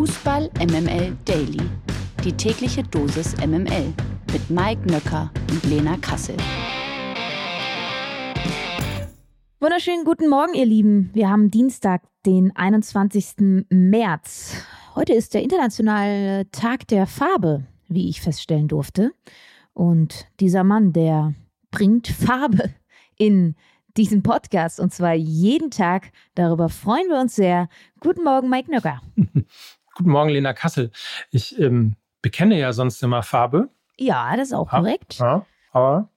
Fußball 0.00 0.48
MML 0.58 1.14
Daily. 1.26 1.60
Die 2.24 2.32
tägliche 2.32 2.82
Dosis 2.82 3.36
MML 3.36 3.92
mit 4.32 4.48
Mike 4.48 4.90
Nöcker 4.90 5.30
und 5.50 5.62
Lena 5.64 5.98
Kassel. 5.98 6.38
Wunderschönen 9.58 10.06
guten 10.06 10.30
Morgen, 10.30 10.54
ihr 10.54 10.64
Lieben. 10.64 11.10
Wir 11.12 11.28
haben 11.28 11.50
Dienstag, 11.50 12.00
den 12.24 12.56
21. 12.56 13.66
März. 13.68 14.64
Heute 14.94 15.12
ist 15.12 15.34
der 15.34 15.42
internationale 15.42 16.50
Tag 16.50 16.88
der 16.88 17.06
Farbe, 17.06 17.66
wie 17.88 18.08
ich 18.08 18.22
feststellen 18.22 18.68
durfte. 18.68 19.12
Und 19.74 20.28
dieser 20.40 20.64
Mann, 20.64 20.94
der 20.94 21.34
bringt 21.70 22.08
Farbe 22.08 22.70
in 23.18 23.54
diesen 23.98 24.22
Podcast 24.22 24.80
und 24.80 24.94
zwar 24.94 25.12
jeden 25.12 25.70
Tag. 25.70 26.10
Darüber 26.34 26.70
freuen 26.70 27.10
wir 27.10 27.20
uns 27.20 27.34
sehr. 27.34 27.68
Guten 28.00 28.24
Morgen, 28.24 28.48
Mike 28.48 28.70
Nöcker. 28.70 29.02
Guten 29.94 30.10
Morgen, 30.10 30.30
Lena 30.30 30.52
Kassel. 30.52 30.90
Ich 31.30 31.58
ähm, 31.58 31.96
bekenne 32.22 32.58
ja 32.58 32.72
sonst 32.72 33.02
immer 33.02 33.22
Farbe. 33.22 33.68
Ja, 33.98 34.36
das 34.36 34.48
ist 34.48 34.54
auch 34.54 34.72
ja, 34.72 34.78
korrekt. 34.78 35.18
Ja, 35.18 35.44
aber 35.72 36.08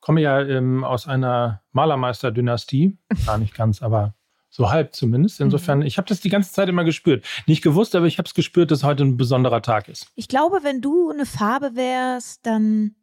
komme 0.00 0.20
ja 0.20 0.40
ähm, 0.40 0.84
aus 0.84 1.06
einer 1.06 1.62
Malermeister-Dynastie. 1.72 2.96
Gar 3.26 3.38
nicht 3.38 3.54
ganz, 3.54 3.82
aber 3.82 4.14
so 4.48 4.70
halb 4.70 4.94
zumindest. 4.94 5.40
Insofern, 5.40 5.80
mhm. 5.80 5.86
ich 5.86 5.98
habe 5.98 6.08
das 6.08 6.20
die 6.20 6.30
ganze 6.30 6.52
Zeit 6.52 6.68
immer 6.68 6.84
gespürt. 6.84 7.26
Nicht 7.46 7.62
gewusst, 7.62 7.94
aber 7.94 8.06
ich 8.06 8.18
habe 8.18 8.26
es 8.26 8.34
gespürt, 8.34 8.70
dass 8.70 8.84
heute 8.84 9.04
ein 9.04 9.16
besonderer 9.16 9.60
Tag 9.62 9.88
ist. 9.88 10.06
Ich 10.14 10.28
glaube, 10.28 10.60
wenn 10.62 10.80
du 10.80 11.10
eine 11.10 11.26
Farbe 11.26 11.74
wärst, 11.74 12.46
dann 12.46 12.94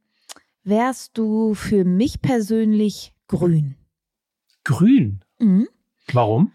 wärst 0.63 1.17
du 1.17 1.53
für 1.53 1.85
mich 1.85 2.21
persönlich 2.21 3.13
grün. 3.27 3.75
Grün? 4.63 5.23
Mhm. 5.39 5.67
Warum? 6.11 6.51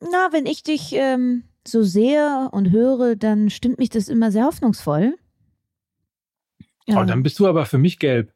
Na, 0.00 0.28
wenn 0.30 0.46
ich 0.46 0.62
dich 0.62 0.92
ähm, 0.92 1.44
so 1.66 1.82
sehe 1.82 2.48
und 2.52 2.70
höre, 2.70 3.16
dann 3.16 3.50
stimmt 3.50 3.78
mich 3.78 3.90
das 3.90 4.08
immer 4.08 4.30
sehr 4.30 4.44
hoffnungsvoll. 4.44 5.16
Ja. 6.86 7.00
Oh, 7.00 7.04
dann 7.04 7.22
bist 7.22 7.38
du 7.38 7.46
aber 7.46 7.66
für 7.66 7.78
mich 7.78 7.98
gelb. 7.98 8.32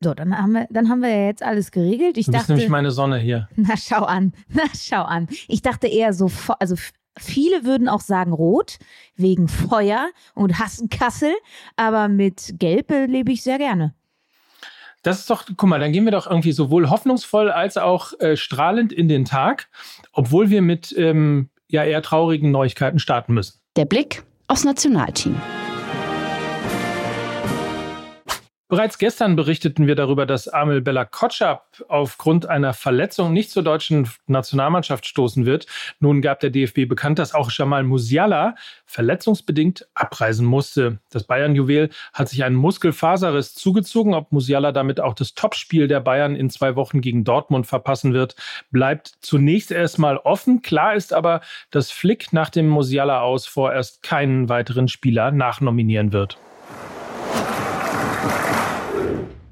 So, 0.00 0.12
dann 0.12 0.36
haben 0.36 0.52
wir, 0.52 0.66
dann 0.70 0.90
haben 0.90 1.00
wir 1.00 1.08
ja 1.08 1.26
jetzt 1.26 1.42
alles 1.42 1.70
geregelt. 1.70 2.18
Ich 2.18 2.26
du 2.26 2.32
bist 2.32 2.42
dachte, 2.42 2.52
nämlich 2.52 2.68
meine 2.68 2.90
Sonne 2.90 3.18
hier. 3.18 3.48
Na, 3.56 3.76
schau 3.76 4.04
an. 4.04 4.34
Na, 4.48 4.64
schau 4.78 5.02
an. 5.02 5.26
Ich 5.48 5.62
dachte 5.62 5.86
eher 5.86 6.12
so, 6.12 6.30
also 6.58 6.76
viele 7.18 7.64
würden 7.64 7.88
auch 7.88 8.02
sagen 8.02 8.32
rot, 8.32 8.78
wegen 9.16 9.48
Feuer 9.48 10.10
und 10.34 10.58
hassen 10.58 10.90
Kassel, 10.90 11.32
aber 11.76 12.08
mit 12.08 12.54
Gelb 12.58 12.90
lebe 12.90 13.32
ich 13.32 13.42
sehr 13.42 13.56
gerne. 13.56 13.94
Das 15.02 15.20
ist 15.20 15.30
doch, 15.30 15.46
guck 15.56 15.68
mal, 15.68 15.78
dann 15.78 15.92
gehen 15.92 16.04
wir 16.04 16.12
doch 16.12 16.26
irgendwie 16.26 16.52
sowohl 16.52 16.90
hoffnungsvoll 16.90 17.50
als 17.50 17.76
auch 17.76 18.12
äh, 18.18 18.36
strahlend 18.36 18.92
in 18.92 19.08
den 19.08 19.24
Tag, 19.24 19.68
obwohl 20.12 20.50
wir 20.50 20.62
mit 20.62 20.92
ähm, 20.98 21.48
ja 21.70 21.84
eher 21.84 22.02
traurigen 22.02 22.50
Neuigkeiten 22.50 22.98
starten 22.98 23.34
müssen. 23.34 23.60
Der 23.76 23.84
Blick 23.84 24.24
aufs 24.48 24.64
Nationalteam. 24.64 25.36
Bereits 28.76 28.98
gestern 28.98 29.36
berichteten 29.36 29.86
wir 29.86 29.94
darüber, 29.94 30.26
dass 30.26 30.48
Amel 30.48 30.82
Bella 30.82 31.06
Kotschap 31.06 31.82
aufgrund 31.88 32.44
einer 32.44 32.74
Verletzung 32.74 33.32
nicht 33.32 33.50
zur 33.50 33.62
deutschen 33.62 34.06
Nationalmannschaft 34.26 35.06
stoßen 35.06 35.46
wird. 35.46 35.64
Nun 35.98 36.20
gab 36.20 36.40
der 36.40 36.50
DFB 36.50 36.86
bekannt, 36.86 37.18
dass 37.18 37.34
auch 37.34 37.50
Jamal 37.50 37.84
Musiala 37.84 38.54
verletzungsbedingt 38.84 39.88
abreisen 39.94 40.44
musste. 40.44 40.98
Das 41.08 41.24
Bayern-Juwel 41.24 41.88
hat 42.12 42.28
sich 42.28 42.44
einen 42.44 42.56
Muskelfaserriss 42.56 43.54
zugezogen. 43.54 44.12
Ob 44.12 44.30
Musiala 44.30 44.72
damit 44.72 45.00
auch 45.00 45.14
das 45.14 45.32
Topspiel 45.32 45.88
der 45.88 46.00
Bayern 46.00 46.36
in 46.36 46.50
zwei 46.50 46.76
Wochen 46.76 47.00
gegen 47.00 47.24
Dortmund 47.24 47.66
verpassen 47.66 48.12
wird, 48.12 48.36
bleibt 48.70 49.10
zunächst 49.22 49.70
erstmal 49.70 50.18
offen. 50.18 50.60
Klar 50.60 50.96
ist 50.96 51.14
aber, 51.14 51.40
dass 51.70 51.90
Flick 51.90 52.34
nach 52.34 52.50
dem 52.50 52.68
Musiala 52.68 53.22
aus 53.22 53.46
vorerst 53.46 54.02
keinen 54.02 54.50
weiteren 54.50 54.88
Spieler 54.88 55.30
nachnominieren 55.30 56.12
wird. 56.12 56.36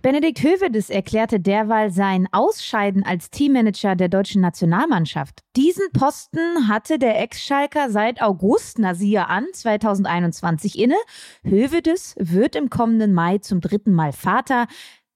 Benedikt 0.05 0.43
Hövedes 0.43 0.91
erklärte 0.91 1.41
derweil 1.41 1.91
sein 1.91 2.29
Ausscheiden 2.31 3.07
als 3.07 3.31
Teammanager 3.31 3.97
der 3.97 4.11
deutschen 4.11 4.43
Nationalmannschaft. 4.43 5.41
Diesen 5.57 5.91
Posten 5.93 6.69
hatte 6.69 6.99
der 6.99 7.19
Ex-Schalker 7.23 7.91
seit 7.91 8.21
August, 8.21 8.79
na 8.79 8.95
siehe 8.95 9.27
an, 9.29 9.47
2021 9.51 10.79
inne. 10.79 10.97
Hövedes 11.43 12.17
wird 12.19 12.55
im 12.55 12.69
kommenden 12.69 13.15
Mai 13.15 13.39
zum 13.39 13.63
dritten 13.63 13.95
Mal 13.95 14.13
Vater 14.13 14.67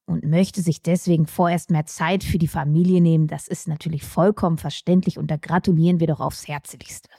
und 0.06 0.24
möchte 0.24 0.62
sich 0.62 0.80
deswegen 0.80 1.26
vorerst 1.26 1.70
mehr 1.70 1.84
Zeit 1.84 2.24
für 2.24 2.38
die 2.38 2.48
Familie 2.48 3.02
nehmen. 3.02 3.26
Das 3.26 3.46
ist 3.46 3.68
natürlich 3.68 4.04
vollkommen 4.04 4.56
verständlich 4.56 5.18
und 5.18 5.30
da 5.30 5.36
gratulieren 5.36 6.00
wir 6.00 6.06
doch 6.06 6.20
aufs 6.20 6.48
Herzlichste. 6.48 7.10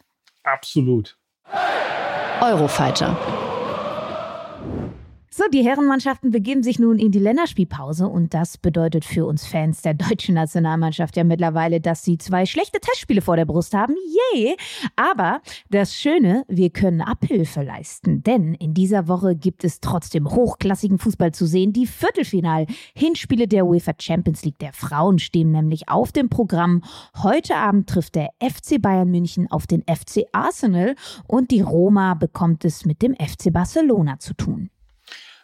Absolut. 0.44 1.20
Eurofighter. 2.42 3.16
So, 5.32 5.44
die 5.54 5.64
Herrenmannschaften 5.64 6.32
begeben 6.32 6.64
sich 6.64 6.80
nun 6.80 6.98
in 6.98 7.12
die 7.12 7.20
Länderspielpause 7.20 8.08
und 8.08 8.34
das 8.34 8.58
bedeutet 8.58 9.06
für 9.06 9.28
uns 9.28 9.46
Fans 9.46 9.84
der 9.84 9.94
deutschen 9.94 10.34
Nationalmannschaft 10.34 11.16
ja 11.18 11.24
mittlerweile, 11.24 11.80
dass 11.80 12.04
sie 12.04 12.18
zwei 12.18 12.48
schlechte 12.48 12.80
Testspiele 12.80 13.22
vor 13.22 13.36
der 13.36 13.46
Brust 13.46 13.76
haben. 13.76 13.94
Yay! 14.34 14.58
Aber 14.96 15.42
das 15.70 15.94
Schöne, 15.94 16.46
wir 16.48 16.72
können 16.72 17.02
Abhilfe 17.02 17.62
leisten, 17.62 18.24
denn 18.24 18.56
in 18.56 18.74
dieser 18.74 19.08
Woche 19.08 19.36
gibt 19.36 19.64
es 19.64 19.82
trotzdem 19.82 20.32
hochklassigen 20.32 20.98
Fußball 20.98 21.32
zu 21.32 21.46
sehen. 21.46 21.74
Die 21.74 21.86
Viertelfinal-Hinspiele 21.86 23.48
der 23.48 23.68
UEFA 23.68 23.94
Champions 24.00 24.44
League 24.44 24.58
der 24.58 24.74
Frauen 24.74 25.20
stehen 25.20 25.52
nämlich 25.52 25.90
auf 25.90 26.12
dem 26.12 26.30
Programm. 26.30 26.84
Heute 27.22 27.56
Abend 27.56 27.88
trifft 27.88 28.16
der 28.16 28.32
FC 28.42 28.82
Bayern 28.82 29.12
München 29.12 29.46
auf 29.52 29.68
den 29.68 29.84
FC 29.84 30.24
Arsenal 30.32 30.96
und 31.28 31.52
die 31.52 31.62
Roma 31.62 32.16
bekommt 32.16 32.66
es 32.66 32.84
mit 32.84 33.04
dem 33.04 33.14
FC 33.14 33.54
Barcelona 33.54 34.18
zu 34.18 34.34
tun. 34.34 34.72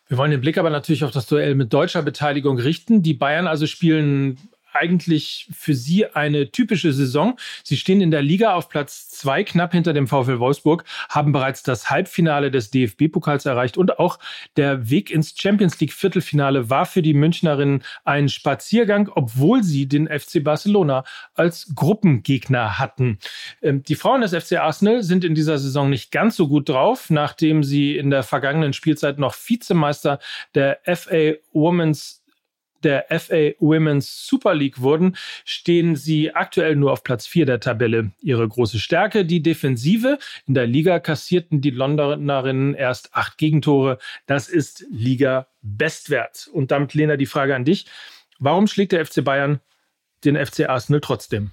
Wir 0.07 0.17
wollen 0.17 0.31
den 0.31 0.41
Blick 0.41 0.57
aber 0.57 0.69
natürlich 0.69 1.03
auf 1.03 1.11
das 1.11 1.25
Duell 1.25 1.55
mit 1.55 1.73
deutscher 1.73 2.03
Beteiligung 2.03 2.59
richten. 2.59 3.01
Die 3.01 3.13
Bayern 3.13 3.47
also 3.47 3.65
spielen 3.65 4.37
eigentlich 4.75 5.47
für 5.51 5.73
sie 5.73 6.05
eine 6.07 6.51
typische 6.51 6.93
Saison. 6.93 7.37
Sie 7.63 7.77
stehen 7.77 8.01
in 8.01 8.11
der 8.11 8.21
Liga 8.21 8.53
auf 8.53 8.69
Platz 8.69 9.09
zwei, 9.09 9.43
knapp 9.43 9.71
hinter 9.71 9.93
dem 9.93 10.07
VfL 10.07 10.39
Wolfsburg, 10.39 10.83
haben 11.09 11.31
bereits 11.31 11.63
das 11.63 11.89
Halbfinale 11.89 12.51
des 12.51 12.71
DFB-Pokals 12.71 13.45
erreicht 13.45 13.77
und 13.77 13.99
auch 13.99 14.19
der 14.57 14.89
Weg 14.89 15.11
ins 15.11 15.33
Champions 15.37 15.79
League 15.79 15.93
Viertelfinale 15.93 16.69
war 16.69 16.85
für 16.85 17.01
die 17.01 17.13
Münchnerinnen 17.13 17.83
ein 18.03 18.29
Spaziergang, 18.29 19.09
obwohl 19.13 19.63
sie 19.63 19.87
den 19.87 20.07
FC 20.07 20.43
Barcelona 20.43 21.03
als 21.33 21.73
Gruppengegner 21.75 22.79
hatten. 22.79 23.19
Ähm, 23.61 23.83
die 23.83 23.95
Frauen 23.95 24.21
des 24.21 24.33
FC 24.33 24.57
Arsenal 24.57 25.03
sind 25.03 25.23
in 25.23 25.35
dieser 25.35 25.57
Saison 25.57 25.89
nicht 25.89 26.11
ganz 26.11 26.35
so 26.35 26.47
gut 26.47 26.69
drauf, 26.69 27.09
nachdem 27.09 27.63
sie 27.63 27.97
in 27.97 28.09
der 28.09 28.23
vergangenen 28.23 28.73
Spielzeit 28.73 29.19
noch 29.19 29.35
Vizemeister 29.35 30.19
der 30.53 30.79
FA 30.85 31.33
Women's 31.53 32.24
der 32.85 33.07
FA 33.09 33.51
Women's 33.59 34.27
Super 34.27 34.53
League 34.53 34.79
wurden, 34.79 35.17
stehen 35.43 35.95
sie 35.95 36.33
aktuell 36.33 36.75
nur 36.75 36.91
auf 36.93 37.03
Platz 37.03 37.27
4 37.27 37.45
der 37.45 37.59
Tabelle. 37.59 38.11
Ihre 38.21 38.47
große 38.47 38.79
Stärke, 38.79 39.25
die 39.25 39.41
Defensive. 39.43 40.17
In 40.47 40.53
der 40.53 40.67
Liga 40.67 40.99
kassierten 40.99 41.59
die 41.59 41.71
Londonerinnen 41.71 42.75
erst 42.75 43.13
acht 43.13 43.37
Gegentore. 43.37 43.97
Das 44.27 44.47
ist 44.47 44.85
Liga-Bestwert. 44.89 46.47
Und 46.53 46.71
damit, 46.71 46.93
Lena, 46.93 47.17
die 47.17 47.25
Frage 47.25 47.55
an 47.55 47.65
dich. 47.65 47.85
Warum 48.39 48.67
schlägt 48.67 48.91
der 48.93 49.05
FC 49.05 49.23
Bayern 49.23 49.59
den 50.23 50.37
FC 50.37 50.69
Arsenal 50.69 51.01
trotzdem? 51.01 51.51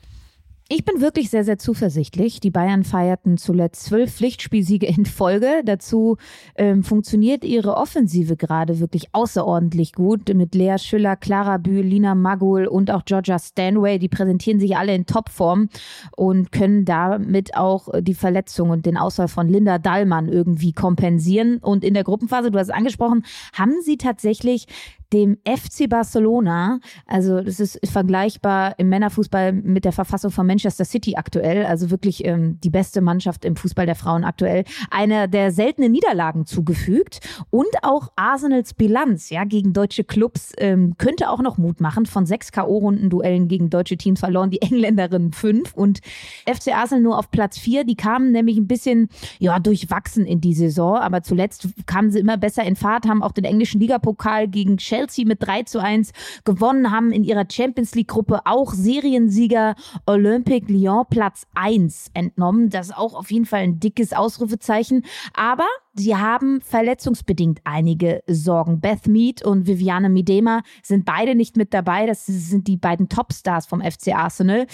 Ich 0.69 0.85
bin 0.85 1.03
wirklich 1.03 1.29
sehr, 1.29 1.45
sehr 1.45 1.59
zuversichtlich. 1.59 2.41
Die 2.41 2.51
Bayern 2.51 2.85
feierten 2.85 3.37
zuletzt 3.37 3.85
zwölf 3.85 4.15
Pflichtspielsiege 4.15 4.87
in 4.87 5.05
Folge. 5.05 5.63
Dazu 5.65 6.17
ähm, 6.57 6.83
funktioniert 6.83 7.45
ihre 7.45 7.77
Offensive 7.77 8.37
gerade 8.37 8.81
wirklich 8.81 9.09
außerordentlich 9.13 9.93
gut 9.93 10.33
mit 10.33 10.55
Lea 10.55 10.79
Schüller, 10.79 11.17
Clara 11.17 11.59
Bühl, 11.59 11.83
Lina 11.83 12.15
Magul 12.15 12.67
und 12.67 12.91
auch 12.91 13.05
Georgia 13.05 13.39
Stanway. 13.39 13.99
Die 13.99 14.09
präsentieren 14.09 14.61
sich 14.61 14.77
alle 14.77 14.95
in 14.95 15.05
Topform 15.05 15.69
und 16.17 16.53
können 16.53 16.87
damit 16.87 17.55
auch 17.55 17.89
die 18.01 18.15
Verletzung 18.15 18.71
und 18.71 18.87
den 18.87 18.97
Ausfall 18.97 19.29
von 19.29 19.49
Linda 19.49 19.79
Dallmann 19.79 20.29
irgendwie 20.29 20.73
kompensieren. 20.73 21.59
Und 21.59 21.85
in 21.85 21.93
der 21.93 22.05
Gruppenphase, 22.05 22.51
du 22.51 22.59
hast 22.59 22.69
es 22.69 22.75
angesprochen, 22.75 23.25
haben 23.53 23.75
sie 23.83 23.99
tatsächlich 23.99 24.67
dem 25.13 25.39
FC 25.45 25.89
Barcelona, 25.89 26.81
also 27.07 27.41
das 27.41 27.61
ist 27.61 27.79
vergleichbar 27.85 28.79
im 28.79 28.89
Männerfußball 28.89 29.53
mit 29.53 29.85
der 29.85 29.93
Verfassung 29.93 30.31
von 30.31 30.47
Manchester 30.47 30.85
City 30.85 31.17
aktuell, 31.17 31.67
also 31.67 31.91
wirklich 31.91 32.25
ähm, 32.25 32.59
die 32.63 32.71
beste 32.71 33.01
Mannschaft 33.01 33.45
im 33.45 33.57
Fußball 33.57 33.87
der 33.87 33.95
Frauen 33.95 34.25
aktuell, 34.25 34.65
eine 34.91 35.29
der 35.29 35.53
seltenen 35.53 35.93
Niederlagen 35.93 36.47
zugefügt 36.47 37.21
und 37.51 37.69
auch 37.83 38.09
Arsenals 38.17 38.75
Bilanz 38.75 39.31
ja 39.31 39.45
gegen 39.45 39.73
deutsche 39.73 40.05
Clubs 40.05 40.53
ähm, 40.59 40.95
könnte 40.97 41.29
auch 41.29 41.43
noch 41.43 41.59
Mut 41.59 41.81
machen. 41.81 42.07
Von 42.07 42.25
sechs 42.25 42.53
KO-Runden-Duellen 42.53 43.49
gegen 43.49 43.69
deutsche 43.71 43.97
Teams 43.97 44.21
verloren 44.21 44.51
die 44.51 44.63
Engländerinnen 44.63 45.33
fünf 45.33 45.75
und 45.75 46.01
FC 46.47 46.75
Arsenal 46.75 47.03
nur 47.03 47.19
auf 47.19 47.31
Platz 47.31 47.59
vier. 47.59 47.85
Die 47.85 47.97
kamen 47.97 48.33
nämlich 48.33 48.57
ein 48.57 48.67
bisschen 48.67 49.09
ja 49.39 49.59
durchwachsen 49.59 50.25
in 50.25 50.41
die 50.41 50.55
Saison, 50.55 50.97
aber 50.97 51.23
zuletzt 51.23 51.69
kamen 51.87 52.11
sie 52.11 52.21
immer 52.21 52.37
besser 52.37 52.65
in 52.65 52.77
Fahrt, 52.77 53.07
haben 53.07 53.23
auch 53.23 53.33
den 53.33 53.45
englischen 53.45 53.81
Ligapokal 53.81 54.49
gegen 54.49 54.79
Chelsea 54.79 55.02
Chelsea 55.03 55.27
mit 55.27 55.45
3 55.45 55.65
zu 55.65 55.81
1 55.81 56.13
gewonnen, 56.45 56.91
haben 56.91 57.13
in 57.13 57.25
ihrer 57.25 57.45
Champions 57.51 57.95
League 57.95 58.09
Gruppe 58.09 58.41
auch 58.45 58.73
Seriensieger 58.73 59.75
Olympique 60.07 60.73
Lyon 60.73 61.05
Platz 61.11 61.47
1 61.55 62.11
entnommen. 62.15 62.71
Das 62.71 62.89
ist 62.89 62.97
auch 62.97 63.15
auf 63.15 63.31
jeden 63.31 63.47
Fall 63.47 63.61
ein 63.61 63.81
dickes 63.81 64.13
Ausrufezeichen. 64.13 65.05
Aber 65.35 65.67
sie 65.95 66.17
haben 66.17 66.61
verletzungsbedingt 66.61 67.61
einige 67.65 68.23
Sorgen. 68.27 68.81
Beth 68.81 69.07
Mead 69.07 69.45
und 69.45 69.67
Viviane 69.67 70.09
Midema 70.09 70.63
sind 70.83 71.05
beide 71.05 71.35
nicht 71.35 71.57
mit 71.57 71.75
dabei. 71.75 72.07
Das 72.07 72.27
sind 72.27 72.69
die 72.69 72.77
beiden 72.77 73.09
Topstars 73.09 73.67
vom 73.67 73.81
FC 73.81 74.15
Arsenal. 74.15 74.67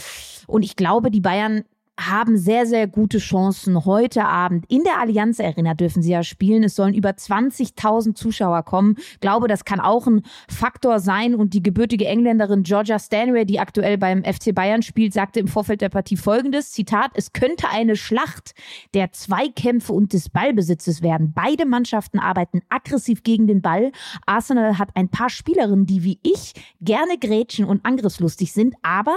Und 0.46 0.62
ich 0.62 0.76
glaube, 0.76 1.10
die 1.10 1.20
Bayern 1.20 1.64
haben 1.98 2.36
sehr, 2.36 2.64
sehr 2.66 2.86
gute 2.86 3.18
Chancen. 3.18 3.84
Heute 3.84 4.24
Abend 4.24 4.64
in 4.68 4.84
der 4.84 5.00
Allianz 5.00 5.40
Arena 5.40 5.74
dürfen 5.74 6.02
sie 6.02 6.12
ja 6.12 6.22
spielen. 6.22 6.62
Es 6.62 6.76
sollen 6.76 6.94
über 6.94 7.10
20.000 7.10 8.14
Zuschauer 8.14 8.62
kommen. 8.62 8.94
Ich 8.98 9.20
glaube, 9.20 9.48
das 9.48 9.64
kann 9.64 9.80
auch 9.80 10.06
ein 10.06 10.22
Faktor 10.48 11.00
sein. 11.00 11.34
Und 11.34 11.54
die 11.54 11.62
gebürtige 11.62 12.06
Engländerin 12.06 12.62
Georgia 12.62 12.98
Stanway, 12.98 13.44
die 13.44 13.58
aktuell 13.58 13.98
beim 13.98 14.22
FC 14.22 14.54
Bayern 14.54 14.82
spielt, 14.82 15.12
sagte 15.12 15.40
im 15.40 15.48
Vorfeld 15.48 15.80
der 15.80 15.88
Partie 15.88 16.16
folgendes, 16.16 16.72
Zitat, 16.72 17.10
es 17.14 17.32
könnte 17.32 17.68
eine 17.68 17.96
Schlacht 17.96 18.52
der 18.94 19.12
Zweikämpfe 19.12 19.92
und 19.92 20.12
des 20.12 20.28
Ballbesitzes 20.28 21.02
werden. 21.02 21.32
Beide 21.34 21.66
Mannschaften 21.66 22.20
arbeiten 22.20 22.62
aggressiv 22.68 23.22
gegen 23.24 23.46
den 23.46 23.60
Ball. 23.60 23.90
Arsenal 24.24 24.78
hat 24.78 24.90
ein 24.94 25.08
paar 25.08 25.30
Spielerinnen, 25.30 25.86
die 25.86 26.04
wie 26.04 26.20
ich 26.22 26.52
gerne 26.80 27.18
grätschen 27.18 27.64
und 27.64 27.84
angriffslustig 27.84 28.52
sind, 28.52 28.74
aber 28.82 29.16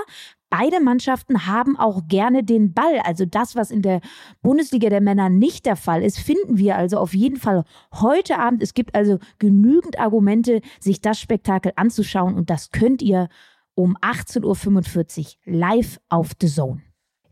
Beide 0.51 0.81
Mannschaften 0.81 1.47
haben 1.47 1.79
auch 1.79 2.09
gerne 2.09 2.43
den 2.43 2.73
Ball. 2.73 2.99
Also 3.05 3.23
das, 3.25 3.55
was 3.55 3.71
in 3.71 3.81
der 3.81 4.01
Bundesliga 4.41 4.89
der 4.89 4.99
Männer 4.99 5.29
nicht 5.29 5.65
der 5.65 5.77
Fall 5.77 6.03
ist, 6.03 6.19
finden 6.19 6.57
wir 6.57 6.75
also 6.75 6.97
auf 6.97 7.13
jeden 7.13 7.37
Fall 7.37 7.63
heute 7.93 8.37
Abend. 8.37 8.61
Es 8.61 8.73
gibt 8.73 8.93
also 8.93 9.19
genügend 9.39 9.97
Argumente, 9.97 10.59
sich 10.81 10.99
das 10.99 11.21
Spektakel 11.21 11.71
anzuschauen 11.77 12.35
und 12.35 12.49
das 12.49 12.71
könnt 12.71 13.01
ihr 13.01 13.29
um 13.75 13.95
18.45 13.99 15.37
Uhr 15.47 15.53
live 15.53 16.01
auf 16.09 16.31
The 16.41 16.47
Zone. 16.47 16.81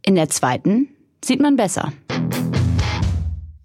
In 0.06 0.16
der 0.16 0.30
zweiten 0.30 0.88
sieht 1.22 1.42
man 1.42 1.58
besser. 1.58 1.92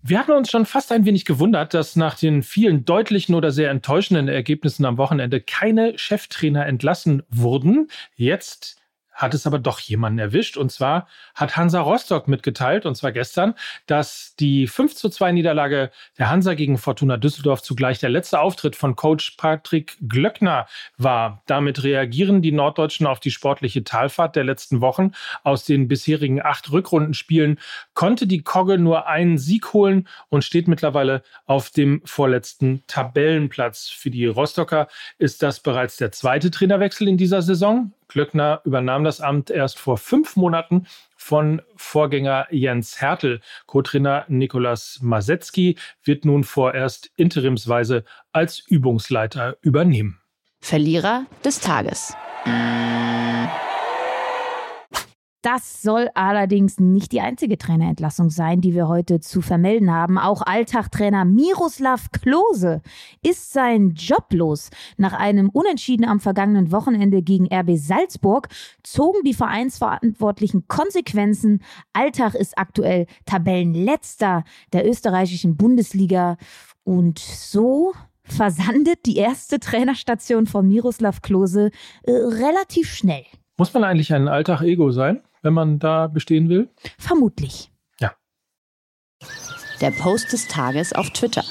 Wir 0.02 0.18
hatten 0.18 0.32
uns 0.32 0.50
schon 0.50 0.66
fast 0.66 0.90
ein 0.90 1.04
wenig 1.04 1.26
gewundert, 1.26 1.74
dass 1.74 1.94
nach 1.94 2.18
den 2.18 2.42
vielen 2.42 2.84
deutlichen 2.84 3.36
oder 3.36 3.52
sehr 3.52 3.70
enttäuschenden 3.70 4.26
Ergebnissen 4.26 4.84
am 4.84 4.98
Wochenende 4.98 5.40
keine 5.40 5.96
Cheftrainer 5.96 6.66
entlassen 6.66 7.22
wurden. 7.30 7.86
Jetzt 8.16 8.83
hat 9.14 9.32
es 9.32 9.46
aber 9.46 9.58
doch 9.58 9.78
jemanden 9.80 10.18
erwischt. 10.18 10.56
Und 10.56 10.70
zwar 10.70 11.06
hat 11.34 11.56
Hansa 11.56 11.80
Rostock 11.80 12.28
mitgeteilt, 12.28 12.84
und 12.84 12.96
zwar 12.96 13.12
gestern, 13.12 13.54
dass 13.86 14.34
die 14.38 14.66
5 14.66 14.94
zu 14.94 15.08
2 15.08 15.32
Niederlage 15.32 15.90
der 16.18 16.30
Hansa 16.30 16.54
gegen 16.54 16.78
Fortuna 16.78 17.16
Düsseldorf 17.16 17.62
zugleich 17.62 17.98
der 17.98 18.10
letzte 18.10 18.40
Auftritt 18.40 18.76
von 18.76 18.96
Coach 18.96 19.32
Patrick 19.36 19.96
Glöckner 20.06 20.66
war. 20.98 21.42
Damit 21.46 21.82
reagieren 21.82 22.42
die 22.42 22.52
Norddeutschen 22.52 23.06
auf 23.06 23.20
die 23.20 23.30
sportliche 23.30 23.84
Talfahrt 23.84 24.36
der 24.36 24.44
letzten 24.44 24.80
Wochen. 24.80 25.12
Aus 25.42 25.64
den 25.64 25.88
bisherigen 25.88 26.42
acht 26.42 26.70
Rückrundenspielen 26.72 27.58
konnte 27.94 28.26
die 28.26 28.42
Kogge 28.42 28.78
nur 28.78 29.06
einen 29.06 29.38
Sieg 29.38 29.72
holen 29.72 30.08
und 30.28 30.44
steht 30.44 30.68
mittlerweile 30.68 31.22
auf 31.46 31.70
dem 31.70 32.02
vorletzten 32.04 32.82
Tabellenplatz. 32.86 33.88
Für 33.88 34.10
die 34.10 34.26
Rostocker 34.26 34.88
ist 35.18 35.42
das 35.42 35.60
bereits 35.60 35.96
der 35.96 36.12
zweite 36.12 36.50
Trainerwechsel 36.50 37.08
in 37.08 37.16
dieser 37.16 37.42
Saison. 37.42 37.92
Glöckner 38.14 38.60
übernahm 38.64 39.02
das 39.02 39.20
Amt 39.20 39.50
erst 39.50 39.78
vor 39.78 39.98
fünf 39.98 40.36
Monaten 40.36 40.86
von 41.16 41.60
Vorgänger 41.76 42.46
Jens 42.50 43.00
Hertel. 43.00 43.40
Co-Trainer 43.66 44.24
Nikolas 44.28 45.00
Masetzky 45.02 45.76
wird 46.04 46.24
nun 46.24 46.44
vorerst 46.44 47.10
interimsweise 47.16 48.04
als 48.32 48.60
Übungsleiter 48.60 49.56
übernehmen. 49.62 50.20
Verlierer 50.60 51.26
des 51.44 51.58
Tages. 51.58 52.14
Das 55.44 55.82
soll 55.82 56.08
allerdings 56.14 56.80
nicht 56.80 57.12
die 57.12 57.20
einzige 57.20 57.58
Trainerentlassung 57.58 58.30
sein, 58.30 58.62
die 58.62 58.72
wir 58.72 58.88
heute 58.88 59.20
zu 59.20 59.42
vermelden 59.42 59.92
haben. 59.92 60.16
Auch 60.16 60.40
Alltagtrainer 60.40 61.26
Miroslav 61.26 62.10
Klose 62.12 62.80
ist 63.22 63.52
sein 63.52 63.90
Job 63.90 64.28
los. 64.32 64.70
Nach 64.96 65.12
einem 65.12 65.50
Unentschieden 65.50 66.06
am 66.06 66.18
vergangenen 66.18 66.72
Wochenende 66.72 67.20
gegen 67.20 67.52
RB 67.52 67.76
Salzburg 67.76 68.48
zogen 68.82 69.18
die 69.26 69.34
Vereinsverantwortlichen 69.34 70.66
Konsequenzen. 70.66 71.62
Alltag 71.92 72.34
ist 72.34 72.56
aktuell 72.56 73.04
Tabellenletzter 73.26 74.44
der 74.72 74.88
österreichischen 74.88 75.58
Bundesliga 75.58 76.38
und 76.84 77.18
so 77.18 77.92
versandet 78.22 79.04
die 79.04 79.18
erste 79.18 79.60
Trainerstation 79.60 80.46
von 80.46 80.66
Miroslav 80.66 81.20
Klose 81.20 81.70
äh, 82.04 82.12
relativ 82.12 82.90
schnell. 82.94 83.26
Muss 83.58 83.74
man 83.74 83.84
eigentlich 83.84 84.14
ein 84.14 84.26
Alltag-Ego 84.26 84.90
sein? 84.90 85.20
Wenn 85.44 85.54
man 85.54 85.78
da 85.78 86.08
bestehen 86.08 86.48
will? 86.48 86.68
Vermutlich. 86.98 87.70
Ja. 88.00 88.14
Der 89.80 89.90
Post 89.92 90.32
des 90.32 90.48
Tages 90.48 90.92
auf 90.92 91.10
Twitter. 91.10 91.44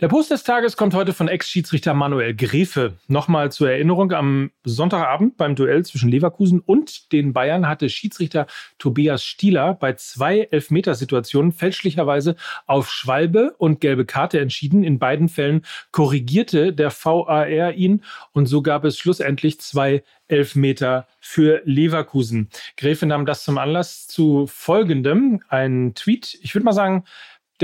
Der 0.00 0.08
Post 0.08 0.32
des 0.32 0.42
Tages 0.42 0.76
kommt 0.76 0.92
heute 0.92 1.12
von 1.12 1.28
Ex-Schiedsrichter 1.28 1.94
Manuel 1.94 2.34
Grefe. 2.34 2.94
Nochmal 3.06 3.52
zur 3.52 3.70
Erinnerung, 3.70 4.10
am 4.10 4.50
Sonntagabend 4.64 5.36
beim 5.36 5.54
Duell 5.54 5.84
zwischen 5.84 6.10
Leverkusen 6.10 6.58
und 6.58 7.12
den 7.12 7.32
Bayern 7.32 7.68
hatte 7.68 7.88
Schiedsrichter 7.88 8.48
Tobias 8.78 9.24
Stieler 9.24 9.74
bei 9.74 9.92
zwei 9.92 10.48
Elfmetersituationen 10.50 11.52
fälschlicherweise 11.52 12.34
auf 12.66 12.90
Schwalbe 12.90 13.54
und 13.56 13.80
gelbe 13.80 14.04
Karte 14.04 14.40
entschieden. 14.40 14.82
In 14.82 14.98
beiden 14.98 15.28
Fällen 15.28 15.64
korrigierte 15.92 16.72
der 16.72 16.90
VAR 16.90 17.72
ihn 17.74 18.02
und 18.32 18.46
so 18.46 18.62
gab 18.62 18.84
es 18.84 18.98
schlussendlich 18.98 19.60
zwei 19.60 20.02
Elfmeter 20.26 21.06
für 21.20 21.62
Leverkusen. 21.64 22.48
Grefe 22.76 23.06
nahm 23.06 23.26
das 23.26 23.44
zum 23.44 23.58
Anlass 23.58 24.06
zu 24.06 24.46
folgendem, 24.46 25.42
ein 25.48 25.92
Tweet, 25.94 26.38
ich 26.42 26.54
würde 26.54 26.64
mal 26.64 26.72
sagen, 26.72 27.04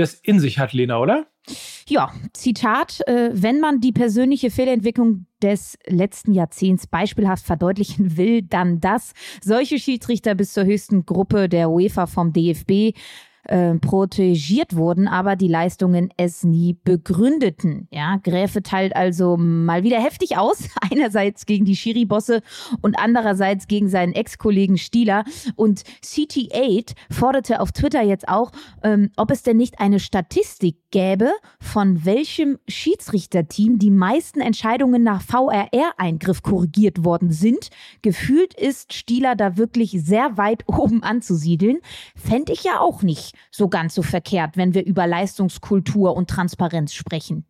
das 0.01 0.13
in 0.15 0.39
sich 0.39 0.59
hat, 0.59 0.73
Lena, 0.73 0.99
oder? 0.99 1.27
Ja, 1.87 2.11
Zitat, 2.33 3.01
äh, 3.07 3.31
wenn 3.33 3.59
man 3.59 3.81
die 3.81 3.91
persönliche 3.91 4.51
Fehlentwicklung 4.51 5.25
des 5.41 5.77
letzten 5.87 6.33
Jahrzehnts 6.33 6.87
beispielhaft 6.87 7.45
verdeutlichen 7.45 8.17
will, 8.17 8.43
dann 8.43 8.79
das. 8.79 9.13
Solche 9.43 9.79
Schiedsrichter 9.79 10.35
bis 10.35 10.53
zur 10.53 10.65
höchsten 10.65 11.05
Gruppe 11.05 11.49
der 11.49 11.69
UEFA 11.69 12.05
vom 12.05 12.31
DFB 12.31 12.95
äh, 13.51 13.75
protegiert 13.75 14.75
wurden, 14.77 15.07
aber 15.09 15.35
die 15.35 15.49
Leistungen 15.49 16.09
es 16.15 16.43
nie 16.43 16.77
begründeten. 16.83 17.87
Ja, 17.91 18.15
Gräfe 18.23 18.63
teilt 18.63 18.95
also 18.95 19.35
mal 19.35 19.83
wieder 19.83 20.01
heftig 20.01 20.37
aus, 20.37 20.69
einerseits 20.89 21.45
gegen 21.45 21.65
die 21.65 21.75
Schiri-Bosse 21.75 22.41
und 22.81 22.97
andererseits 22.97 23.67
gegen 23.67 23.89
seinen 23.89 24.13
Ex-Kollegen 24.13 24.77
Stieler. 24.77 25.25
Und 25.55 25.83
CT8 26.01 26.93
forderte 27.09 27.59
auf 27.59 27.73
Twitter 27.73 28.01
jetzt 28.01 28.29
auch, 28.29 28.51
ähm, 28.83 29.11
ob 29.17 29.31
es 29.31 29.43
denn 29.43 29.57
nicht 29.57 29.79
eine 29.79 29.99
Statistik 29.99 30.77
gäbe, 30.91 31.31
von 31.59 32.05
welchem 32.05 32.57
Schiedsrichterteam 32.69 33.79
die 33.79 33.91
meisten 33.91 34.39
Entscheidungen 34.39 35.03
nach 35.03 35.21
VRR-Eingriff 35.21 36.41
korrigiert 36.41 37.03
worden 37.03 37.31
sind. 37.31 37.69
Gefühlt 38.01 38.53
ist 38.53 38.93
Stieler 38.93 39.35
da 39.35 39.57
wirklich 39.57 39.91
sehr 40.01 40.37
weit 40.37 40.63
oben 40.67 41.03
anzusiedeln. 41.03 41.79
Fände 42.15 42.53
ich 42.53 42.63
ja 42.63 42.79
auch 42.79 43.01
nicht 43.01 43.33
so 43.49 43.69
ganz 43.69 43.95
so 43.95 44.01
verkehrt, 44.01 44.57
wenn 44.57 44.73
wir 44.73 44.85
über 44.85 45.07
Leistungskultur 45.07 46.15
und 46.15 46.29
Transparenz 46.29 46.93
sprechen. 46.93 47.45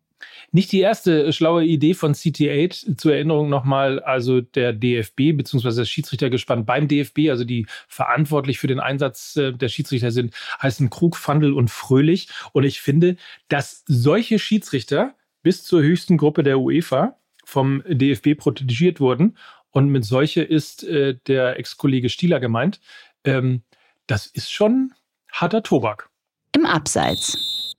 Nicht 0.50 0.72
die 0.72 0.80
erste 0.80 1.32
schlaue 1.32 1.64
Idee 1.64 1.94
von 1.94 2.14
CT8 2.14 2.96
zur 2.96 3.14
Erinnerung 3.14 3.48
nochmal, 3.48 4.00
also 4.00 4.40
der 4.40 4.72
DFB 4.72 5.36
bzw. 5.36 5.74
das 5.74 5.88
Schiedsrichtergespann 5.88 6.64
beim 6.64 6.88
DFB, 6.88 7.30
also 7.30 7.44
die 7.44 7.66
verantwortlich 7.88 8.58
für 8.58 8.66
den 8.66 8.80
Einsatz 8.80 9.36
äh, 9.36 9.52
der 9.52 9.68
Schiedsrichter 9.68 10.10
sind, 10.10 10.34
heißen 10.60 10.90
Krug, 10.90 11.16
Fandel 11.16 11.52
und 11.52 11.70
Fröhlich. 11.70 12.28
Und 12.52 12.64
ich 12.64 12.80
finde, 12.80 13.16
dass 13.48 13.84
solche 13.86 14.38
Schiedsrichter 14.38 15.14
bis 15.42 15.64
zur 15.64 15.82
höchsten 15.82 16.18
Gruppe 16.18 16.42
der 16.42 16.60
UEFA 16.60 17.16
vom 17.44 17.82
DFB 17.86 18.36
protegiert 18.36 19.00
wurden. 19.00 19.36
Und 19.70 19.88
mit 19.88 20.04
solche 20.04 20.42
ist 20.42 20.84
äh, 20.84 21.16
der 21.26 21.58
Ex-Kollege 21.58 22.08
Stieler 22.08 22.40
gemeint. 22.40 22.80
Ähm, 23.24 23.62
das 24.06 24.26
ist 24.26 24.52
schon 24.52 24.92
harter 25.32 25.62
Tobak. 25.62 26.08
Im 26.54 26.66
Abseits. 26.66 27.71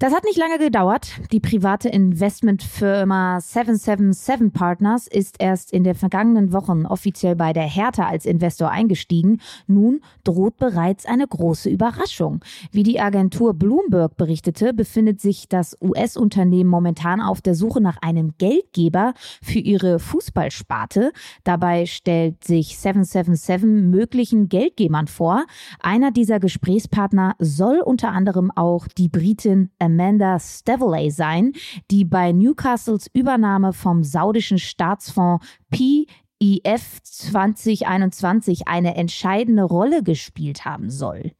Das 0.00 0.14
hat 0.14 0.24
nicht 0.24 0.38
lange 0.38 0.56
gedauert. 0.56 1.20
Die 1.30 1.40
private 1.40 1.90
Investmentfirma 1.90 3.38
777 3.38 4.50
Partners 4.50 5.06
ist 5.06 5.36
erst 5.38 5.74
in 5.74 5.84
den 5.84 5.94
vergangenen 5.94 6.54
Wochen 6.54 6.86
offiziell 6.86 7.36
bei 7.36 7.52
der 7.52 7.64
Hertha 7.64 8.08
als 8.08 8.24
Investor 8.24 8.70
eingestiegen. 8.70 9.42
Nun 9.66 10.00
droht 10.24 10.56
bereits 10.56 11.04
eine 11.04 11.28
große 11.28 11.68
Überraschung. 11.68 12.42
Wie 12.72 12.82
die 12.82 12.98
Agentur 12.98 13.52
Bloomberg 13.52 14.16
berichtete, 14.16 14.72
befindet 14.72 15.20
sich 15.20 15.50
das 15.50 15.76
US-Unternehmen 15.82 16.70
momentan 16.70 17.20
auf 17.20 17.42
der 17.42 17.54
Suche 17.54 17.82
nach 17.82 17.98
einem 18.00 18.32
Geldgeber 18.38 19.12
für 19.42 19.58
ihre 19.58 19.98
Fußballsparte. 19.98 21.12
Dabei 21.44 21.84
stellt 21.84 22.42
sich 22.42 22.78
777 22.78 23.68
möglichen 23.68 24.48
Geldgebern 24.48 25.08
vor. 25.08 25.44
Einer 25.78 26.10
dieser 26.10 26.40
Gesprächspartner 26.40 27.34
soll 27.38 27.80
unter 27.80 28.12
anderem 28.12 28.50
auch 28.50 28.88
die 28.88 29.10
Britin 29.10 29.68
Amanda 29.90 30.38
Staveley 30.38 31.10
sein, 31.10 31.52
die 31.90 32.04
bei 32.04 32.32
Newcastles 32.32 33.08
Übernahme 33.12 33.72
vom 33.72 34.04
saudischen 34.04 34.58
Staatsfonds 34.58 35.44
PIF 35.70 37.02
2021 37.02 38.68
eine 38.68 38.94
entscheidende 38.94 39.64
Rolle 39.64 40.02
gespielt 40.02 40.64
haben 40.64 40.90
soll. 40.90 41.32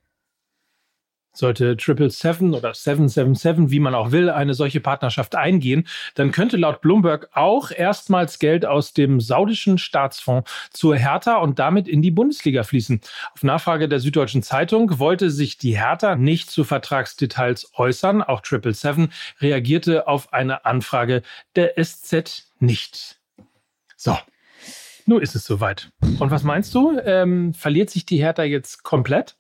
Sollte 1.33 1.77
Triple 1.77 2.11
Seven 2.11 2.55
oder 2.55 2.75
777, 2.75 3.71
wie 3.71 3.81
man 3.81 3.95
auch 3.95 4.11
will, 4.11 4.31
eine 4.31 4.55
solche 4.55 4.81
Partnerschaft 4.81 5.37
eingehen, 5.37 5.87
dann 6.15 6.33
könnte 6.33 6.57
laut 6.57 6.81
Bloomberg 6.81 7.29
auch 7.33 7.71
erstmals 7.71 8.39
Geld 8.39 8.67
aus 8.67 8.93
dem 8.93 9.21
saudischen 9.21 9.79
Staatsfonds 9.79 10.51
zur 10.71 10.97
Hertha 10.97 11.37
und 11.37 11.59
damit 11.59 11.89
in 11.89 12.03
die 12.03 12.11
Bundesliga 12.11 12.63
fließen. 12.63 13.01
Auf 13.35 13.43
Nachfrage 13.43 13.89
der 13.89 14.01
Süddeutschen 14.01 14.43
Zeitung 14.43 14.99
wollte 14.99 15.31
sich 15.31 15.57
die 15.57 15.79
Hertha 15.79 16.17
nicht 16.17 16.51
zu 16.51 16.65
Vertragsdetails 16.65 17.73
äußern. 17.75 18.23
Auch 18.23 18.41
Triple 18.41 18.75
Seven 18.75 19.13
reagierte 19.41 20.09
auf 20.09 20.33
eine 20.33 20.65
Anfrage 20.65 21.23
der 21.55 21.75
SZ 21.83 22.51
nicht. 22.59 23.21
So. 23.97 24.19
Nun 25.07 25.23
ist 25.23 25.35
es 25.35 25.45
soweit. 25.45 25.91
Und 26.19 26.31
was 26.31 26.45
meinst 26.45 26.75
du? 26.75 26.99
Ähm, 27.05 27.53
verliert 27.53 27.91
sich 27.91 28.07
die 28.07 28.19
Hertha 28.19 28.45
jetzt 28.45 28.85
komplett? 28.85 29.37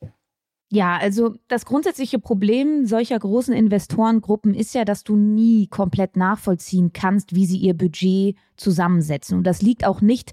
Ja, 0.73 0.97
also 0.99 1.35
das 1.49 1.65
grundsätzliche 1.65 2.21
Problem 2.21 2.87
solcher 2.87 3.19
großen 3.19 3.53
Investorengruppen 3.53 4.55
ist 4.55 4.73
ja, 4.73 4.85
dass 4.85 5.03
du 5.03 5.17
nie 5.17 5.67
komplett 5.67 6.17
nachvollziehen 6.17 6.93
kannst, 6.93 7.35
wie 7.35 7.45
sie 7.45 7.57
ihr 7.57 7.75
Budget 7.75 8.37
zusammensetzen. 8.61 9.39
Und 9.39 9.45
das 9.45 9.63
liegt 9.63 9.85
auch 9.85 10.01
nicht 10.01 10.33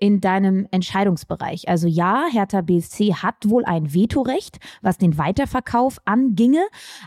in 0.00 0.20
deinem 0.20 0.66
Entscheidungsbereich. 0.70 1.68
Also 1.68 1.88
ja, 1.88 2.24
Hertha 2.30 2.60
BSC 2.60 3.14
hat 3.14 3.36
wohl 3.48 3.64
ein 3.64 3.94
Vetorecht, 3.94 4.58
was 4.82 4.98
den 4.98 5.18
Weiterverkauf 5.18 5.98
anginge, 6.04 6.62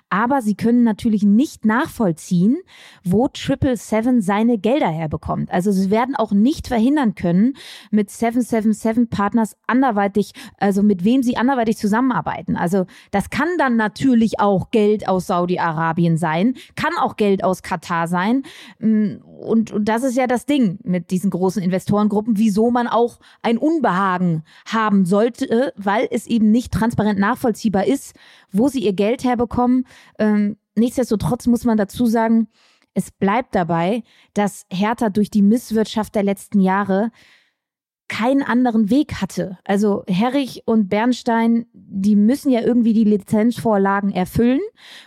aber 0.10 0.42
sie 0.42 0.56
können 0.56 0.84
natürlich 0.84 1.24
nicht 1.24 1.66
nachvollziehen, 1.66 2.58
wo 3.04 3.28
Triple 3.28 3.78
Seven 3.78 4.22
seine 4.22 4.58
Gelder 4.58 4.90
herbekommt. 4.90 5.52
Also 5.52 5.72
sie 5.72 5.90
werden 5.90 6.16
auch 6.16 6.32
nicht 6.32 6.68
verhindern 6.68 7.16
können, 7.16 7.54
mit 7.92 8.10
777 8.10 9.10
Partners 9.10 9.56
anderweitig, 9.68 10.34
also 10.58 10.84
mit 10.84 11.04
wem 11.04 11.24
sie 11.24 11.38
anderweitig 11.38 11.78
zusammenarbeiten. 11.78 12.56
Also 12.56 12.86
das 13.12 13.30
kann 13.30 13.50
dann 13.58 13.76
natürlich 13.76 14.40
auch 14.40 14.72
Geld 14.72 15.08
aus 15.08 15.28
Saudi-Arabien 15.28 16.18
sein, 16.18 16.56
kann 16.76 16.94
auch 17.00 17.16
Geld 17.16 17.44
aus 17.44 17.64
Katar 17.64 18.08
sein. 18.08 18.44
Mm, 18.80 19.16
und, 19.42 19.72
und 19.72 19.86
das 19.86 20.04
ist 20.04 20.16
ja 20.16 20.28
das 20.28 20.46
Ding. 20.46 20.61
Ding 20.62 20.80
mit 20.84 21.12
diesen 21.12 21.30
großen 21.30 21.62
Investorengruppen, 21.62 22.38
wieso 22.38 22.72
man 22.72 22.88
auch 22.88 23.20
ein 23.42 23.58
Unbehagen 23.58 24.44
haben 24.66 25.06
sollte, 25.06 25.74
weil 25.76 26.08
es 26.12 26.28
eben 26.28 26.52
nicht 26.52 26.74
transparent 26.74 27.20
nachvollziehbar 27.20 27.86
ist, 27.86 28.16
wo 28.52 28.68
sie 28.68 28.84
ihr 28.84 28.94
Geld 28.94 29.24
herbekommen. 29.24 29.86
Ähm, 30.20 30.58
nichtsdestotrotz 30.76 31.48
muss 31.48 31.66
man 31.66 31.78
dazu 31.78 32.06
sagen, 32.06 32.48
es 32.94 33.12
bleibt 33.12 33.56
dabei, 33.56 34.04
dass 34.34 34.66
Hertha 34.72 35.10
durch 35.10 35.30
die 35.30 35.42
Misswirtschaft 35.42 36.14
der 36.16 36.24
letzten 36.24 36.60
Jahre 36.60 37.12
keinen 38.10 38.44
anderen 38.44 38.90
Weg 38.90 39.22
hatte. 39.22 39.58
Also 39.64 40.04
Herrich 40.08 40.64
und 40.66 40.90
Bernstein, 40.90 41.66
die 41.72 42.18
müssen 42.18 42.52
ja 42.52 42.60
irgendwie 42.60 42.92
die 42.92 43.06
Lizenzvorlagen 43.06 44.12
erfüllen. 44.12 44.60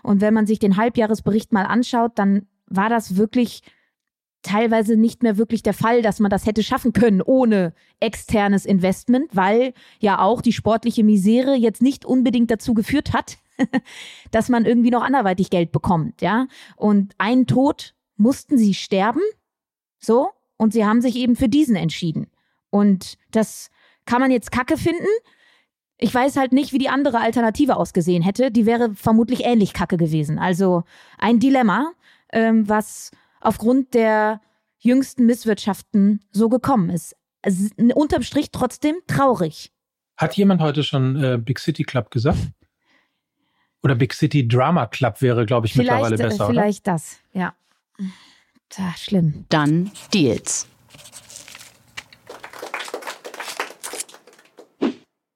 Und 0.02 0.23
wenn 0.23 0.32
man 0.32 0.46
sich 0.46 0.58
den 0.58 0.78
Halbjahresbericht 0.78 1.52
mal 1.52 1.66
anschaut, 1.66 2.12
dann 2.14 2.46
war 2.66 2.88
das 2.88 3.16
wirklich 3.16 3.61
teilweise 4.45 4.97
nicht 4.97 5.23
mehr 5.25 5.37
wirklich 5.37 5.63
der 5.63 5.75
Fall, 5.75 6.03
dass 6.03 6.21
man 6.21 6.31
das 6.31 6.47
hätte 6.47 6.63
schaffen 6.63 6.93
können 6.93 7.21
ohne 7.21 7.73
externes 7.99 8.65
Investment, 8.65 9.35
weil 9.35 9.75
ja 9.99 10.21
auch 10.21 10.41
die 10.41 10.53
sportliche 10.53 11.03
Misere 11.03 11.55
jetzt 11.55 11.83
nicht 11.83 12.05
unbedingt 12.05 12.51
dazu 12.51 12.75
geführt 12.75 13.13
hat, 13.13 13.39
dass 14.31 14.49
man 14.49 14.65
irgendwie 14.65 14.91
noch 14.91 15.03
anderweitig 15.03 15.51
Geld 15.51 15.73
bekommt, 15.73 16.23
ja. 16.23 16.47
Und 16.77 17.15
einen 17.19 17.47
Tod 17.47 17.95
mussten 18.17 18.59
sie 18.59 18.75
sterben, 18.75 19.23
so, 19.99 20.29
und 20.57 20.73
sie 20.73 20.85
haben 20.85 21.01
sich 21.01 21.17
eben 21.17 21.35
für 21.35 21.49
diesen 21.49 21.75
entschieden. 21.75 22.29
Und 22.71 23.19
das 23.31 23.71
kann 24.05 24.21
man 24.21 24.31
jetzt 24.31 24.53
kacke 24.53 24.77
finden. 24.77 25.07
Ich 25.97 26.15
weiß 26.15 26.37
halt 26.37 26.53
nicht, 26.53 26.73
wie 26.73 26.79
die 26.79 26.89
andere 26.89 27.21
Alternative 27.21 27.77
ausgesehen 27.77 28.23
hätte. 28.23 28.51
Die 28.51 28.67
wäre 28.67 28.95
vermutlich 28.95 29.45
ähnlich 29.45 29.73
kacke 29.73 29.97
gewesen. 29.97 30.39
Also 30.39 30.85
ein 31.19 31.39
Dilemma, 31.39 31.93
ähm, 32.33 32.69
was 32.69 33.11
aufgrund 33.45 33.95
der 33.95 34.41
jüngsten 34.79 35.27
Misswirtschaften 35.27 36.21
so 36.33 36.49
gekommen 36.49 36.91
ist. 36.91 37.17
Also, 37.43 37.69
unterm 37.95 38.23
Strich 38.23 38.51
trotzdem 38.51 38.97
traurig. 39.07 39.71
Hat 40.17 40.37
jemand 40.37 40.61
heute 40.61 40.83
schon 40.83 41.23
äh, 41.23 41.39
Big 41.39 41.59
City 41.59 41.85
Club 41.85 42.11
gesagt? 42.11 42.39
Oder 43.83 43.95
Big 43.97 44.15
City 44.15 44.47
Drama 44.49 44.87
Club 44.87 45.21
wäre, 45.21 45.45
glaube 45.45 45.67
ich, 45.67 45.75
vielleicht, 45.75 45.91
mittlerweile 45.91 46.15
äh, 46.15 46.29
besser. 46.29 46.47
Vielleicht 46.47 46.89
oder? 46.89 46.95
das, 46.95 47.19
ja. 47.33 47.55
Da, 48.77 48.95
schlimm. 48.97 49.45
Dann 49.51 49.91
Deals. 50.13 50.67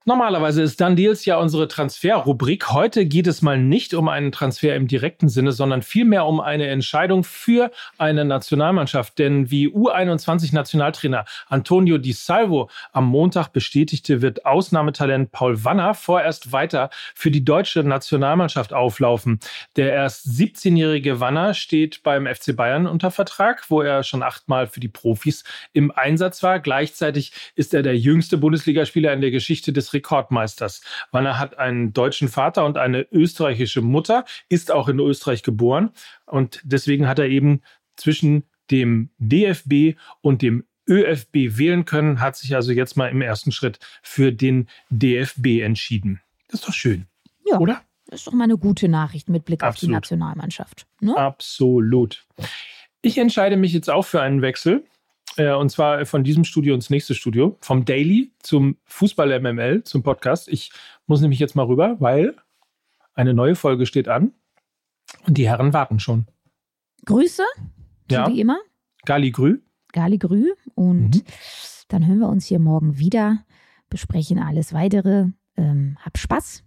Normalerweise 0.08 0.62
ist 0.62 0.80
Done 0.80 0.94
Deals 0.94 1.26
ja 1.26 1.36
unsere 1.36 1.68
Transferrubrik. 1.68 2.70
Heute 2.70 3.04
geht 3.04 3.26
es 3.26 3.42
mal 3.42 3.58
nicht 3.58 3.92
um 3.92 4.08
einen 4.08 4.32
Transfer 4.32 4.74
im 4.74 4.88
direkten 4.88 5.28
Sinne, 5.28 5.52
sondern 5.52 5.82
vielmehr 5.82 6.24
um 6.24 6.40
eine 6.40 6.66
Entscheidung 6.68 7.24
für 7.24 7.70
eine 7.98 8.24
Nationalmannschaft. 8.24 9.18
Denn 9.18 9.50
wie 9.50 9.68
U21-Nationaltrainer 9.68 11.26
Antonio 11.50 11.98
Di 11.98 12.12
Salvo 12.12 12.70
am 12.92 13.04
Montag 13.04 13.48
bestätigte, 13.48 14.22
wird 14.22 14.46
Ausnahmetalent 14.46 15.30
Paul 15.30 15.62
Wanner 15.62 15.92
vorerst 15.92 16.52
weiter 16.52 16.88
für 17.14 17.30
die 17.30 17.44
deutsche 17.44 17.84
Nationalmannschaft 17.84 18.72
auflaufen. 18.72 19.40
Der 19.76 19.92
erst 19.92 20.26
17-jährige 20.26 21.20
Wanner 21.20 21.52
steht 21.52 22.02
beim 22.02 22.26
FC 22.26 22.56
Bayern 22.56 22.86
unter 22.86 23.10
Vertrag, 23.10 23.68
wo 23.68 23.82
er 23.82 24.02
schon 24.04 24.22
achtmal 24.22 24.68
für 24.68 24.80
die 24.80 24.88
Profis 24.88 25.44
im 25.74 25.90
Einsatz 25.90 26.42
war. 26.42 26.60
Gleichzeitig 26.60 27.32
ist 27.56 27.74
er 27.74 27.82
der 27.82 27.98
jüngste 27.98 28.38
Bundesligaspieler 28.38 29.12
in 29.12 29.20
der 29.20 29.32
Geschichte 29.32 29.70
des 29.74 29.97
Rekordmeisters. 29.98 30.82
Wanner 31.10 31.38
hat 31.38 31.58
einen 31.58 31.92
deutschen 31.92 32.28
Vater 32.28 32.64
und 32.64 32.78
eine 32.78 33.06
österreichische 33.10 33.82
Mutter, 33.82 34.24
ist 34.48 34.70
auch 34.70 34.88
in 34.88 34.98
Österreich 35.00 35.42
geboren 35.42 35.90
und 36.26 36.60
deswegen 36.64 37.08
hat 37.08 37.18
er 37.18 37.26
eben 37.26 37.62
zwischen 37.96 38.44
dem 38.70 39.10
DFB 39.18 39.98
und 40.20 40.42
dem 40.42 40.64
ÖFB 40.88 41.58
wählen 41.58 41.84
können, 41.84 42.20
hat 42.20 42.36
sich 42.36 42.54
also 42.54 42.72
jetzt 42.72 42.96
mal 42.96 43.08
im 43.08 43.20
ersten 43.20 43.52
Schritt 43.52 43.78
für 44.02 44.32
den 44.32 44.68
DFB 44.88 45.60
entschieden. 45.62 46.20
Das 46.48 46.60
ist 46.60 46.68
doch 46.68 46.72
schön, 46.72 47.06
ja. 47.44 47.58
oder? 47.58 47.82
Das 48.06 48.20
ist 48.20 48.26
doch 48.26 48.32
mal 48.32 48.44
eine 48.44 48.56
gute 48.56 48.88
Nachricht 48.88 49.28
mit 49.28 49.44
Blick 49.44 49.62
Absolut. 49.62 49.74
auf 49.74 49.80
die 49.80 49.92
Nationalmannschaft. 49.92 50.86
Ne? 51.00 51.14
Absolut. 51.14 52.26
Ich 53.02 53.18
entscheide 53.18 53.58
mich 53.58 53.74
jetzt 53.74 53.90
auch 53.90 54.06
für 54.06 54.22
einen 54.22 54.40
Wechsel. 54.40 54.84
Äh, 55.38 55.54
und 55.54 55.70
zwar 55.70 56.04
von 56.04 56.24
diesem 56.24 56.44
Studio 56.44 56.74
ins 56.74 56.90
nächste 56.90 57.14
Studio. 57.14 57.56
Vom 57.60 57.84
Daily 57.84 58.32
zum 58.40 58.76
Fußball 58.84 59.40
MML, 59.40 59.84
zum 59.84 60.02
Podcast. 60.02 60.48
Ich 60.48 60.72
muss 61.06 61.20
nämlich 61.20 61.38
jetzt 61.38 61.54
mal 61.54 61.64
rüber, 61.64 61.96
weil 62.00 62.36
eine 63.14 63.34
neue 63.34 63.54
Folge 63.54 63.86
steht 63.86 64.08
an. 64.08 64.32
Und 65.26 65.38
die 65.38 65.48
Herren 65.48 65.72
warten 65.72 66.00
schon. 66.00 66.26
Grüße, 67.06 67.44
ja. 68.10 68.28
wie 68.28 68.40
immer. 68.40 68.58
Gali 69.04 69.30
Grü. 69.30 69.60
Gali 69.92 70.18
Grü. 70.18 70.50
Und 70.74 71.14
mhm. 71.14 71.22
dann 71.88 72.06
hören 72.06 72.18
wir 72.18 72.28
uns 72.28 72.46
hier 72.46 72.58
morgen 72.58 72.98
wieder, 72.98 73.44
besprechen 73.88 74.38
alles 74.38 74.72
weitere. 74.72 75.26
Ähm, 75.56 75.96
hab 76.04 76.18
Spaß. 76.18 76.64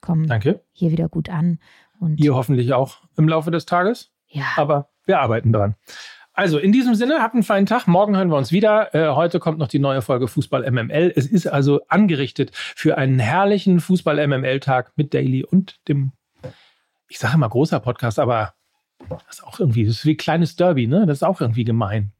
Komm 0.00 0.26
Danke. 0.26 0.62
hier 0.72 0.92
wieder 0.92 1.08
gut 1.08 1.28
an. 1.28 1.58
Und 1.98 2.20
Ihr 2.20 2.34
hoffentlich 2.34 2.72
auch 2.74 2.98
im 3.16 3.28
Laufe 3.28 3.50
des 3.50 3.66
Tages. 3.66 4.12
Ja. 4.28 4.44
Aber 4.56 4.90
wir 5.04 5.20
arbeiten 5.20 5.52
dran. 5.52 5.74
Also 6.38 6.58
in 6.58 6.70
diesem 6.70 6.94
Sinne, 6.94 7.20
habt 7.20 7.34
einen 7.34 7.42
feinen 7.42 7.66
Tag. 7.66 7.88
Morgen 7.88 8.16
hören 8.16 8.30
wir 8.30 8.36
uns 8.36 8.52
wieder. 8.52 8.94
Äh, 8.94 9.12
heute 9.12 9.40
kommt 9.40 9.58
noch 9.58 9.66
die 9.66 9.80
neue 9.80 10.02
Folge 10.02 10.28
Fußball 10.28 10.70
MML. 10.70 11.12
Es 11.16 11.26
ist 11.26 11.48
also 11.48 11.80
angerichtet 11.88 12.52
für 12.54 12.96
einen 12.96 13.18
herrlichen 13.18 13.80
Fußball 13.80 14.24
MML-Tag 14.24 14.92
mit 14.94 15.12
Daily 15.14 15.42
und 15.44 15.80
dem, 15.88 16.12
ich 17.08 17.18
sage 17.18 17.34
immer 17.34 17.48
großer 17.48 17.80
Podcast, 17.80 18.20
aber 18.20 18.54
das 19.08 19.20
ist 19.30 19.44
auch 19.44 19.58
irgendwie, 19.58 19.84
das 19.84 19.96
ist 19.96 20.06
wie 20.06 20.16
kleines 20.16 20.54
Derby, 20.54 20.86
ne? 20.86 21.06
Das 21.06 21.18
ist 21.18 21.22
auch 21.24 21.40
irgendwie 21.40 21.64
gemein. 21.64 22.12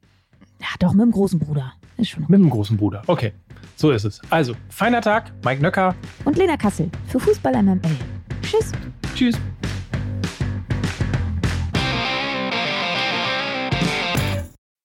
Ja, 0.59 0.67
doch, 0.81 0.95
mit 0.95 1.03
dem 1.03 1.13
großen 1.13 1.39
Bruder. 1.39 1.75
Ist 1.97 2.09
schon 2.09 2.25
okay. 2.25 2.33
Mit 2.33 2.41
dem 2.41 2.51
großen 2.51 2.77
Bruder. 2.77 3.03
Okay, 3.07 3.35
so 3.77 3.93
ist 3.93 4.03
es. 4.03 4.21
Also, 4.31 4.55
feiner 4.69 5.01
Tag, 5.01 5.31
Mike 5.45 5.63
Nöcker. 5.63 5.95
Und 6.25 6.37
Lena 6.39 6.57
Kassel 6.57 6.91
für 7.07 7.21
Fußball 7.21 7.63
MML. 7.63 7.97
Tschüss. 8.43 8.73
Tschüss. 9.15 9.39